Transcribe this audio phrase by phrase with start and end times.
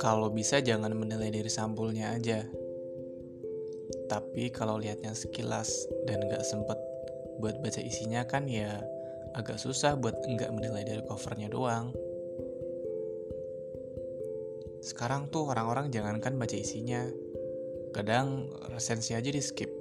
[0.00, 2.46] Kalau bisa jangan menilai dari sampulnya aja.
[4.06, 6.78] Tapi kalau lihatnya sekilas dan nggak sempet
[7.42, 8.82] buat baca isinya kan ya
[9.34, 11.90] agak susah buat nggak menilai dari covernya doang.
[14.80, 17.04] Sekarang tuh orang-orang jangankan baca isinya,
[17.92, 19.79] kadang resensi aja di skip.